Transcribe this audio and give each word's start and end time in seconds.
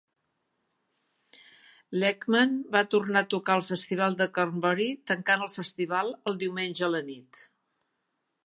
Lakeman 2.03 2.55
va 2.77 2.81
tornar 2.95 3.23
a 3.25 3.29
tocar 3.35 3.59
el 3.59 3.65
Festival 3.67 4.19
de 4.23 4.29
Cornbury, 4.39 4.89
tancant 5.13 5.47
el 5.49 5.55
Festival 5.59 6.13
el 6.33 6.45
diumenge 6.47 6.89
a 6.89 6.95
la 6.97 7.07
nit. 7.13 7.45